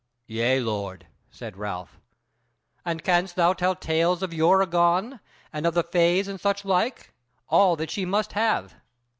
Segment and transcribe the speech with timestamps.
[0.25, 1.99] "Yea, lord," said Ralph.
[2.83, 5.19] "And canst thou tell tales of yore agone,
[5.53, 7.13] and of the fays and such like?
[7.49, 8.73] All that she must have."